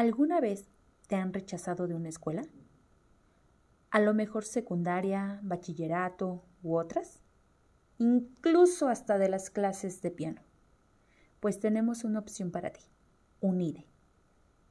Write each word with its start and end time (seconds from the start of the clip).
¿Alguna 0.00 0.40
vez 0.40 0.64
te 1.08 1.16
han 1.16 1.34
rechazado 1.34 1.86
de 1.86 1.94
una 1.94 2.08
escuela? 2.08 2.46
A 3.90 4.00
lo 4.00 4.14
mejor 4.14 4.46
secundaria, 4.46 5.40
bachillerato 5.42 6.42
u 6.62 6.78
otras. 6.78 7.20
Incluso 7.98 8.88
hasta 8.88 9.18
de 9.18 9.28
las 9.28 9.50
clases 9.50 10.00
de 10.00 10.10
piano. 10.10 10.40
Pues 11.38 11.60
tenemos 11.60 12.04
una 12.04 12.18
opción 12.18 12.50
para 12.50 12.70
ti. 12.70 12.80
Unide. 13.42 13.84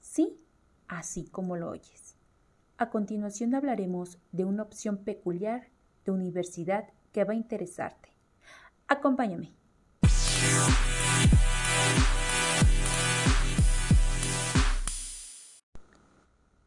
Sí, 0.00 0.40
así 0.86 1.26
como 1.26 1.58
lo 1.58 1.68
oyes. 1.68 2.16
A 2.78 2.88
continuación 2.88 3.54
hablaremos 3.54 4.16
de 4.32 4.46
una 4.46 4.62
opción 4.62 4.96
peculiar 4.96 5.68
de 6.06 6.12
universidad 6.12 6.88
que 7.12 7.24
va 7.24 7.34
a 7.34 7.36
interesarte. 7.36 8.14
Acompáñame. 8.86 9.52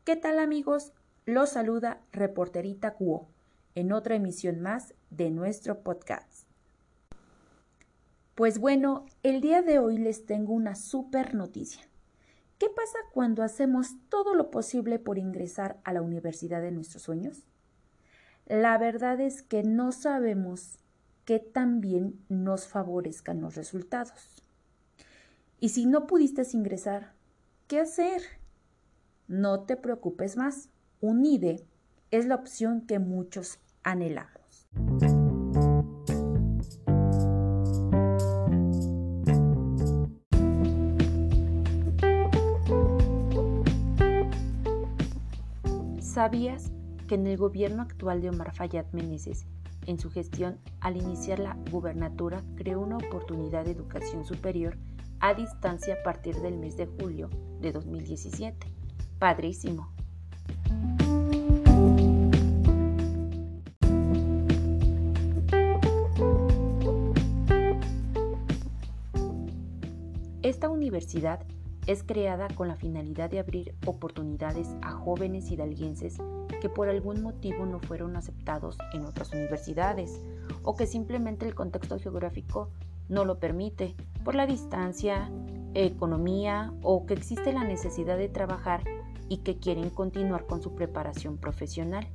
¿Qué 0.03 0.15
tal 0.15 0.39
amigos? 0.39 0.93
Los 1.27 1.51
saluda 1.51 2.01
Reporterita 2.11 2.95
Cuo 2.95 3.27
en 3.75 3.91
otra 3.91 4.15
emisión 4.15 4.59
más 4.59 4.95
de 5.11 5.29
nuestro 5.29 5.83
podcast. 5.83 6.47
Pues 8.33 8.57
bueno, 8.57 9.05
el 9.21 9.41
día 9.41 9.61
de 9.61 9.77
hoy 9.77 9.99
les 9.99 10.25
tengo 10.25 10.53
una 10.53 10.73
super 10.73 11.35
noticia. 11.35 11.83
¿Qué 12.57 12.67
pasa 12.67 12.97
cuando 13.13 13.43
hacemos 13.43 13.89
todo 14.09 14.33
lo 14.33 14.49
posible 14.49 14.97
por 14.97 15.19
ingresar 15.19 15.79
a 15.83 15.93
la 15.93 16.01
universidad 16.01 16.63
de 16.63 16.71
nuestros 16.71 17.03
sueños? 17.03 17.43
La 18.47 18.79
verdad 18.79 19.21
es 19.21 19.43
que 19.43 19.61
no 19.61 19.91
sabemos 19.91 20.79
qué 21.25 21.37
tan 21.37 21.79
bien 21.79 22.20
nos 22.27 22.65
favorezcan 22.65 23.39
los 23.39 23.53
resultados. 23.53 24.43
Y 25.59 25.70
si 25.70 25.85
no 25.85 26.07
pudiste 26.07 26.41
ingresar, 26.54 27.13
¿qué 27.67 27.79
hacer? 27.81 28.40
No 29.32 29.62
te 29.62 29.77
preocupes 29.77 30.35
más. 30.35 30.68
UNIDE 30.99 31.65
es 32.12 32.26
la 32.26 32.35
opción 32.35 32.82
que 32.82 32.99
muchos 32.99 33.60
anhelamos. 33.82 34.68
¿Sabías 46.01 46.73
que 47.07 47.16
en 47.16 47.26
el 47.26 47.38
gobierno 47.38 47.84
actual 47.84 48.21
de 48.21 48.32
Omar 48.32 48.54
Fayad 48.54 48.88
Meneses, 48.91 49.45
en 49.85 49.98
su 49.98 50.12
gestión 50.12 50.60
al 50.82 50.98
iniciar 50.98 51.40
la 51.40 51.55
gubernatura, 51.71 52.43
creó 52.57 52.82
una 52.82 52.98
oportunidad 52.98 53.63
de 53.63 53.71
educación 53.71 54.26
superior 54.26 54.77
a 55.21 55.34
distancia 55.34 55.93
a 55.93 56.04
partir 56.04 56.35
del 56.41 56.57
mes 56.57 56.76
de 56.76 56.88
julio 56.88 57.29
de 57.62 57.71
2017? 57.71 58.80
Padrísimo. 59.21 59.87
Esta 70.41 70.69
universidad 70.69 71.45
es 71.85 72.01
creada 72.01 72.47
con 72.55 72.67
la 72.67 72.75
finalidad 72.75 73.29
de 73.29 73.38
abrir 73.38 73.75
oportunidades 73.85 74.67
a 74.81 74.94
jóvenes 74.94 75.51
hidalguenses 75.51 76.17
que 76.59 76.69
por 76.69 76.89
algún 76.89 77.22
motivo 77.22 77.67
no 77.67 77.79
fueron 77.79 78.16
aceptados 78.16 78.79
en 78.91 79.05
otras 79.05 79.31
universidades 79.33 80.19
o 80.63 80.75
que 80.75 80.88
simplemente 80.88 81.45
el 81.45 81.53
contexto 81.53 81.99
geográfico 81.99 82.69
no 83.07 83.23
lo 83.23 83.38
permite 83.38 83.94
por 84.23 84.33
la 84.33 84.47
distancia, 84.47 85.29
economía 85.75 86.73
o 86.81 87.05
que 87.05 87.13
existe 87.13 87.53
la 87.53 87.63
necesidad 87.63 88.17
de 88.17 88.27
trabajar 88.27 88.81
y 89.31 89.38
que 89.38 89.56
quieren 89.56 89.89
continuar 89.89 90.45
con 90.45 90.61
su 90.61 90.75
preparación 90.75 91.38
profesional. 91.38 92.05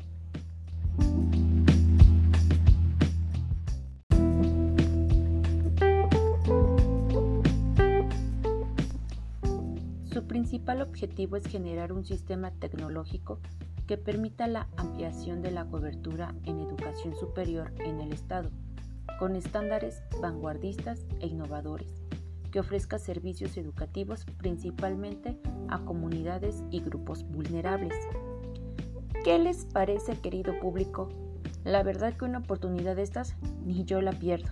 Su 10.12 10.26
principal 10.26 10.82
objetivo 10.82 11.36
es 11.36 11.46
generar 11.46 11.94
un 11.94 12.04
sistema 12.04 12.50
tecnológico 12.50 13.40
que 13.86 13.96
permita 13.96 14.46
la 14.46 14.68
ampliación 14.76 15.40
de 15.40 15.52
la 15.52 15.64
cobertura 15.64 16.34
en 16.44 16.60
educación 16.60 17.16
superior 17.16 17.72
en 17.78 18.02
el 18.02 18.12
Estado, 18.12 18.50
con 19.18 19.36
estándares 19.36 20.02
vanguardistas 20.20 21.06
e 21.20 21.28
innovadores 21.28 22.05
que 22.56 22.60
ofrezca 22.60 22.98
servicios 22.98 23.58
educativos 23.58 24.24
principalmente 24.38 25.38
a 25.68 25.80
comunidades 25.80 26.64
y 26.70 26.80
grupos 26.80 27.22
vulnerables. 27.28 27.92
¿Qué 29.24 29.38
les 29.38 29.66
parece, 29.66 30.18
querido 30.22 30.58
público? 30.58 31.10
La 31.64 31.82
verdad 31.82 32.14
que 32.14 32.24
una 32.24 32.38
oportunidad 32.38 32.96
de 32.96 33.02
estas 33.02 33.36
ni 33.62 33.84
yo 33.84 34.00
la 34.00 34.12
pierdo. 34.12 34.48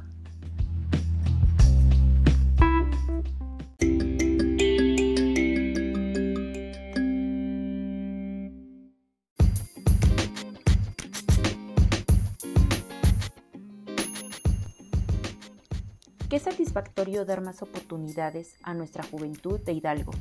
Qué 16.28 16.38
satisfactorio 16.38 17.26
dar 17.26 17.42
más 17.42 17.60
oportunidades 17.60 18.56
a 18.62 18.72
nuestra 18.72 19.04
juventud 19.04 19.60
de 19.60 19.74
Hidalgo, 19.74 20.12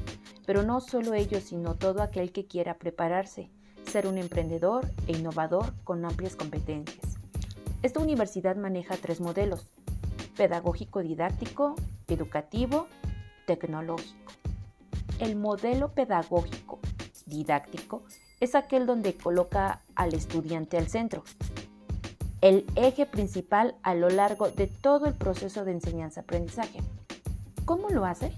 pero 0.45 0.61
no 0.61 0.81
solo 0.81 1.13
ellos, 1.13 1.43
sino 1.43 1.75
todo 1.75 2.01
aquel 2.03 2.33
que 2.33 2.45
quiera 2.45 2.77
prepararse, 2.77 3.49
ser 3.89 4.07
un 4.07 4.17
emprendedor 4.17 4.85
e 5.07 5.13
innovador 5.13 5.73
con 5.85 6.03
amplias 6.03 6.35
competencias. 6.35 7.17
Esta 7.83 8.01
universidad 8.01 8.57
maneja 8.57 8.97
tres 8.97 9.21
modelos, 9.21 9.69
pedagógico 10.35 11.01
didáctico, 11.01 11.75
educativo, 12.07 12.87
tecnológico. 13.45 14.33
El 15.19 15.37
modelo 15.37 15.93
pedagógico 15.93 16.79
didáctico 17.25 18.03
es 18.41 18.55
aquel 18.55 18.85
donde 18.85 19.15
coloca 19.15 19.81
al 19.95 20.13
estudiante 20.13 20.77
al 20.77 20.89
centro, 20.89 21.23
el 22.43 22.65
eje 22.75 23.05
principal 23.05 23.73
a 23.83 23.95
lo 23.95 24.09
largo 24.09 24.49
de 24.49 24.67
todo 24.67 25.05
el 25.05 25.13
proceso 25.13 25.63
de 25.63 25.71
enseñanza-aprendizaje. 25.71 26.81
¿Cómo 27.63 27.87
lo 27.87 28.03
hace? 28.03 28.33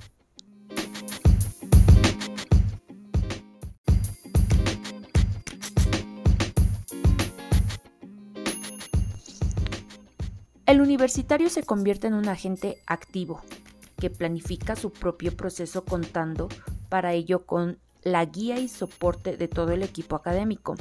El 10.67 10.81
universitario 10.81 11.49
se 11.49 11.63
convierte 11.63 12.05
en 12.05 12.13
un 12.13 12.29
agente 12.29 12.77
activo 12.85 13.41
que 13.97 14.11
planifica 14.11 14.75
su 14.75 14.91
propio 14.91 15.35
proceso 15.35 15.83
contando 15.83 16.47
para 16.89 17.13
ello 17.13 17.47
con 17.47 17.79
la 18.03 18.23
guía 18.25 18.59
y 18.59 18.67
soporte 18.67 19.35
de 19.35 19.47
todo 19.47 19.71
el 19.71 19.81
equipo 19.81 20.15
académico, 20.15 20.75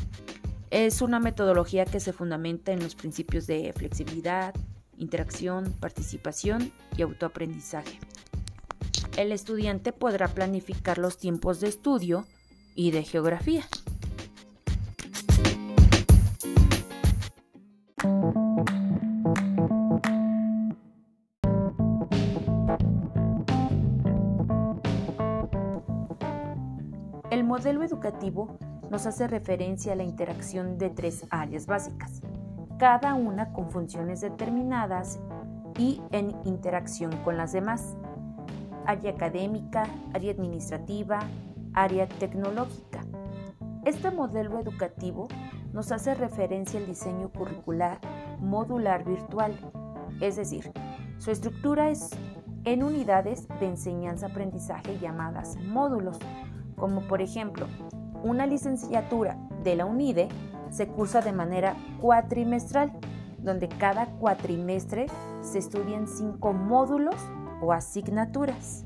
es 0.75 1.03
una 1.03 1.21
metodología 1.21 1.85
que 1.85 2.01
se 2.01 2.13
fundamenta 2.13 2.73
en 2.73 2.83
los 2.83 2.97
principios 2.97 3.47
de 3.47 3.73
flexibilidad, 3.77 4.53
interacción, 4.99 5.73
participación 5.79 6.73
y 6.97 7.03
autoaprendizaje. 7.03 8.01
El 9.17 9.31
estudiante 9.31 9.93
podrá 9.93 10.27
planificar 10.27 10.99
los 10.99 11.17
tiempos 11.17 11.61
de 11.61 11.69
estudio 11.69 12.27
y 12.75 12.91
de 12.91 13.05
geografía. 13.05 13.65
El 27.31 27.45
modelo 27.45 27.85
educativo 27.85 28.59
nos 28.95 29.07
hace 29.07 29.27
referencia 29.27 29.93
a 29.93 29.97
la 29.97 30.05
interacción 30.05 30.79
de 30.79 30.89
tres 30.89 31.27
áreas 31.31 31.67
básicas, 31.67 32.23
cada 32.79 33.17
una 33.17 33.53
con 33.53 33.69
funciones 33.69 34.21
determinadas 34.21 35.19
y 35.77 36.01
en 36.13 36.31
interacción 36.45 37.11
con 37.25 37.37
las 37.37 37.51
demás. 37.51 37.97
Área 38.87 39.11
académica, 39.11 39.89
área 40.13 40.31
administrativa, 40.31 41.19
área 41.73 42.07
tecnológica. 42.07 43.01
Este 43.85 44.13
modelo 44.13 44.61
educativo 44.61 45.27
nos 45.73 45.91
hace 45.91 46.15
referencia 46.15 46.79
al 46.79 46.87
diseño 46.87 47.33
curricular 47.33 47.99
modular 48.39 49.05
virtual, 49.05 49.59
es 50.21 50.37
decir, 50.37 50.71
su 51.19 51.33
estructura 51.33 51.91
es 51.91 52.11
en 52.63 52.85
unidades 52.85 53.49
de 53.59 53.67
enseñanza-aprendizaje 53.67 55.01
llamadas 55.01 55.57
módulos, 55.67 56.17
como 56.77 57.01
por 57.09 57.23
ejemplo 57.23 57.67
una 58.25 58.47
licenciatura 58.47 59.37
de 59.63 59.77
la 59.77 59.85
UNIDE 59.85 60.29
se 60.71 60.89
cursa 60.89 61.21
de 61.21 61.33
manera 61.33 61.77
cuatrimestral, 62.01 62.91
donde 63.39 63.69
cada 63.69 64.07
cuatrimestre 64.07 65.07
se 65.43 65.59
estudian 65.59 66.09
cinco 66.09 66.53
módulos 66.53 67.17
o 67.61 67.73
asignaturas. 67.73 68.85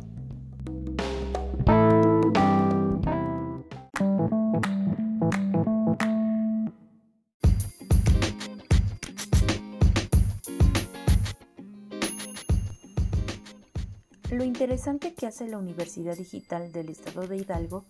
Lo 14.30 14.44
interesante 14.44 15.14
que 15.14 15.26
hace 15.26 15.48
la 15.48 15.58
Universidad 15.58 16.16
Digital 16.16 16.70
del 16.72 16.90
Estado 16.90 17.26
de 17.26 17.36
Hidalgo 17.36 17.84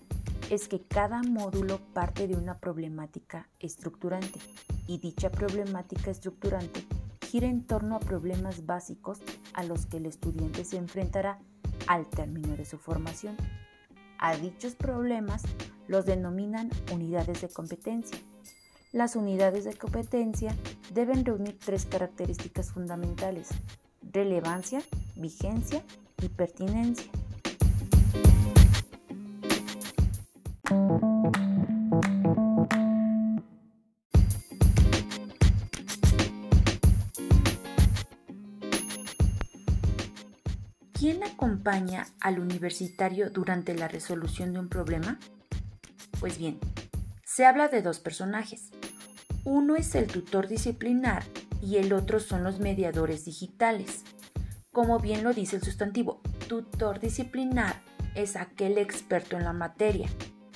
es 0.51 0.67
que 0.67 0.81
cada 0.81 1.23
módulo 1.23 1.79
parte 1.93 2.27
de 2.27 2.35
una 2.35 2.59
problemática 2.59 3.49
estructurante 3.61 4.41
y 4.87 4.99
dicha 4.99 5.31
problemática 5.31 6.11
estructurante 6.11 6.85
gira 7.27 7.49
en 7.49 7.67
torno 7.67 7.97
a 7.97 8.01
problemas 8.01 8.65
básicos 8.65 9.21
a 9.53 9.63
los 9.63 9.85
que 9.87 9.99
el 9.99 10.07
estudiante 10.07 10.65
se 10.65 10.79
enfrentará 10.79 11.39
al 11.87 12.07
término 12.07 12.57
de 12.57 12.65
su 12.65 12.79
formación. 12.79 13.37
A 14.19 14.37
dichos 14.37 14.75
problemas 14.75 15.43
los 15.87 16.07
denominan 16.07 16.71
unidades 16.93 17.43
de 17.43 17.49
competencia. 17.49 18.19
Las 18.93 19.17
unidades 19.17 19.65
de 19.65 19.75
competencia 19.75 20.57
deben 20.95 21.27
reunir 21.27 21.59
tres 21.59 21.85
características 21.85 22.73
fundamentales, 22.73 23.49
relevancia, 24.01 24.81
vigencia 25.17 25.83
y 26.23 26.29
pertinencia. 26.29 27.11
¿Quién 40.93 41.23
acompaña 41.23 42.07
al 42.21 42.41
universitario 42.41 43.31
durante 43.31 43.75
la 43.75 43.89
resolución 43.89 44.53
de 44.53 44.59
un 44.59 44.69
problema? 44.69 45.19
Pues 46.21 46.39
bien, 46.39 46.59
se 47.25 47.47
habla 47.47 47.69
de 47.69 47.83
dos 47.83 48.01
personajes. 48.01 48.71
Uno 49.45 49.77
es 49.77 49.95
el 49.95 50.09
tutor 50.09 50.49
disciplinar 50.49 51.23
y 51.63 51.77
el 51.77 51.93
otro 51.93 52.21
son 52.21 52.43
los 52.43 52.59
mediadores 52.59 53.25
digitales. 53.25 54.03
Como 54.73 54.99
bien 54.99 55.25
lo 55.25 55.33
dice 55.33 55.57
el 55.57 55.63
sustantivo, 55.63 56.21
tutor 56.49 57.01
disciplinar 57.01 57.81
es 58.15 58.37
aquel 58.37 58.79
experto 58.79 59.37
en 59.37 59.45
la 59.45 59.53
materia, 59.53 60.09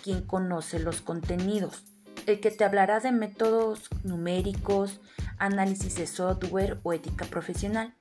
quien 0.02 0.22
conoce 0.22 0.78
los 0.78 1.00
contenidos, 1.00 1.84
el 2.26 2.40
que 2.40 2.50
te 2.50 2.64
hablará 2.64 3.00
de 3.00 3.12
métodos 3.12 3.88
numéricos, 4.04 5.00
análisis 5.38 5.94
de 5.96 6.06
software 6.06 6.78
o 6.82 6.93
ética 6.93 7.25
profesional. 7.25 7.94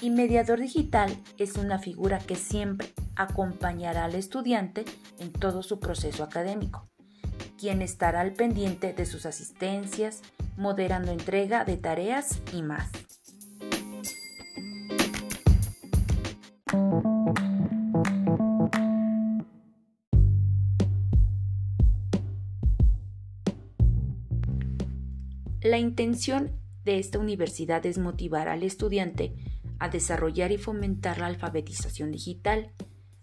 Y 0.00 0.10
mediador 0.10 0.60
digital 0.60 1.16
es 1.38 1.56
una 1.56 1.78
figura 1.78 2.18
que 2.18 2.36
siempre 2.36 2.92
acompañará 3.16 4.04
al 4.04 4.14
estudiante 4.14 4.84
en 5.18 5.32
todo 5.32 5.62
su 5.62 5.78
proceso 5.78 6.24
académico, 6.24 6.88
quien 7.58 7.82
estará 7.82 8.20
al 8.20 8.32
pendiente 8.32 8.92
de 8.92 9.06
sus 9.06 9.26
asistencias, 9.26 10.22
moderando 10.56 11.12
entrega 11.12 11.64
de 11.64 11.76
tareas 11.76 12.40
y 12.52 12.62
más. 12.62 12.90
La 25.64 25.78
intención 25.78 26.60
de 26.84 26.98
esta 26.98 27.18
universidad 27.18 27.86
es 27.86 27.96
motivar 27.96 28.48
al 28.48 28.62
estudiante 28.62 29.32
a 29.78 29.88
desarrollar 29.88 30.52
y 30.52 30.58
fomentar 30.58 31.16
la 31.16 31.26
alfabetización 31.26 32.10
digital, 32.10 32.72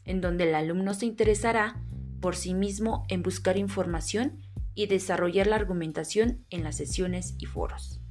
en 0.05 0.21
donde 0.21 0.49
el 0.49 0.55
alumno 0.55 0.95
se 0.95 1.05
interesará 1.05 1.79
por 2.19 2.35
sí 2.35 2.55
mismo 2.55 3.05
en 3.09 3.21
buscar 3.21 3.57
información 3.57 4.39
y 4.73 4.87
desarrollar 4.87 5.45
la 5.45 5.57
argumentación 5.57 6.43
en 6.49 6.63
las 6.63 6.77
sesiones 6.77 7.35
y 7.37 7.45
foros. 7.45 8.01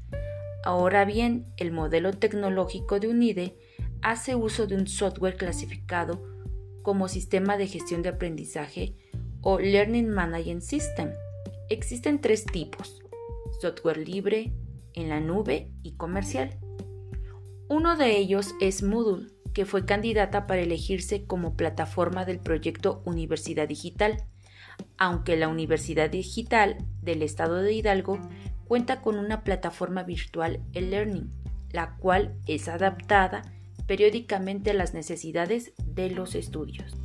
Ahora 0.62 1.05
bien, 1.05 1.53
el 1.56 1.73
modelo 1.73 2.12
tecnológico 2.12 3.00
de 3.00 3.09
UNIDE 3.09 3.59
hace 4.00 4.37
uso 4.37 4.69
de 4.69 4.77
un 4.77 4.87
software 4.87 5.37
clasificado 5.37 6.25
como 6.82 7.09
sistema 7.09 7.56
de 7.56 7.67
gestión 7.67 8.03
de 8.03 8.11
aprendizaje 8.11 8.94
o 9.41 9.59
Learning 9.59 10.09
Management 10.09 10.62
System. 10.62 11.11
Existen 11.69 12.21
tres 12.21 12.44
tipos, 12.44 13.03
software 13.60 13.98
libre, 13.98 14.52
en 14.94 15.08
la 15.08 15.20
nube 15.20 15.70
y 15.82 15.92
comercial. 15.92 16.58
Uno 17.68 17.96
de 17.96 18.16
ellos 18.16 18.54
es 18.60 18.82
Moodle, 18.82 19.28
que 19.54 19.66
fue 19.66 19.84
candidata 19.84 20.46
para 20.46 20.62
elegirse 20.62 21.24
como 21.26 21.56
plataforma 21.56 22.24
del 22.24 22.40
proyecto 22.40 23.02
Universidad 23.04 23.68
Digital, 23.68 24.24
aunque 24.98 25.36
la 25.36 25.48
Universidad 25.48 26.10
Digital 26.10 26.78
del 27.02 27.22
Estado 27.22 27.56
de 27.56 27.72
Hidalgo 27.72 28.18
cuenta 28.64 29.02
con 29.02 29.18
una 29.18 29.44
plataforma 29.44 30.02
virtual 30.02 30.62
e-learning, 30.72 31.30
la 31.72 31.96
cual 31.96 32.36
es 32.46 32.68
adaptada 32.68 33.42
periódicamente 33.86 34.70
a 34.70 34.74
las 34.74 34.94
necesidades 34.94 35.72
de 35.84 36.10
los 36.10 36.34
estudios. 36.34 36.96